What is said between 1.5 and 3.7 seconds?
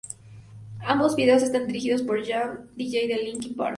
dirigidos por Joe Hahn, dj de Linkin Park.